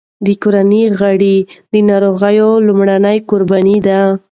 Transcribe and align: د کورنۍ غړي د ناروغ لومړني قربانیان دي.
د 0.25 0.27
کورنۍ 0.41 0.83
غړي 0.99 1.37
د 1.71 1.73
ناروغ 1.89 2.17
لومړني 2.67 3.17
قربانیان 3.29 3.79
دي. 3.87 3.99